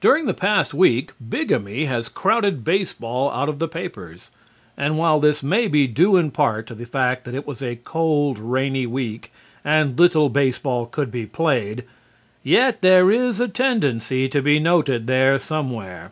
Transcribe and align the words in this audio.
During 0.00 0.26
the 0.26 0.34
past 0.34 0.74
week 0.74 1.12
bigamy 1.28 1.84
has 1.84 2.08
crowded 2.08 2.64
baseball 2.64 3.30
out 3.30 3.48
of 3.48 3.60
the 3.60 3.68
papers, 3.68 4.32
and 4.76 4.98
while 4.98 5.20
this 5.20 5.44
may 5.44 5.68
be 5.68 5.86
due 5.86 6.16
in 6.16 6.32
part 6.32 6.66
to 6.66 6.74
the 6.74 6.86
fact 6.86 7.24
that 7.24 7.36
it 7.36 7.46
was 7.46 7.62
a 7.62 7.76
cold, 7.84 8.40
rainy 8.40 8.84
week 8.84 9.32
and 9.64 9.96
little 9.96 10.28
baseball 10.28 10.86
could 10.86 11.12
be 11.12 11.24
played, 11.24 11.84
yet 12.42 12.82
there 12.82 13.12
is 13.12 13.38
a 13.38 13.46
tendency 13.46 14.28
to 14.28 14.42
be 14.42 14.58
noted 14.58 15.06
there 15.06 15.38
somewhere. 15.38 16.10